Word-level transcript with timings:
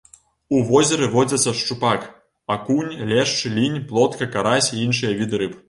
У 0.59 0.61
возеры 0.69 1.09
водзяцца 1.15 1.53
шчупак, 1.59 2.07
акунь, 2.57 2.91
лешч, 3.13 3.37
лінь, 3.59 3.79
плотка, 3.93 4.33
карась 4.37 4.73
і 4.77 4.83
іншыя 4.89 5.17
віды 5.25 5.35
рыб. 5.47 5.53